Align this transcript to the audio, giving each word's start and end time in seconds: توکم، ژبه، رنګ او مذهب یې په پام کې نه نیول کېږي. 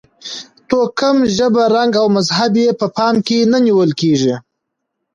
توکم، 0.69 1.17
ژبه، 1.35 1.63
رنګ 1.75 1.91
او 2.01 2.07
مذهب 2.15 2.53
یې 2.63 2.69
په 2.79 2.87
پام 2.95 3.15
کې 3.27 3.39
نه 3.51 3.57
نیول 3.65 3.91
کېږي. 3.99 4.35